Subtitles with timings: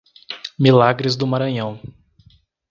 [0.57, 1.79] Milagres do Maranhão